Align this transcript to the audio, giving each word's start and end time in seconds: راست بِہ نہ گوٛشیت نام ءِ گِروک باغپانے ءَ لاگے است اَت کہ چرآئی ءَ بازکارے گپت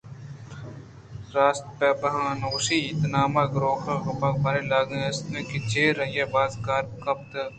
راست 1.33 1.65
بِہ 1.77 2.09
نہ 2.39 2.47
گوٛشیت 2.51 2.99
نام 3.11 3.33
ءِ 3.41 3.51
گِروک 3.53 3.83
باغپانے 4.19 4.61
ءَ 4.65 4.69
لاگے 4.69 4.99
است 5.07 5.23
اَت 5.31 5.45
کہ 5.49 5.57
چرآئی 5.69 6.21
ءَ 6.23 6.31
بازکارے 6.33 6.89
گپت 7.05 7.31